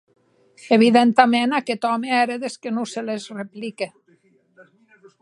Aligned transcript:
Evidentaments 0.77 1.55
aqueth 1.59 1.85
òme 1.93 2.07
ère 2.21 2.35
des 2.43 2.55
que 2.61 2.69
non 2.75 2.87
se 2.93 3.01
les 3.07 3.23
replique. 3.39 3.87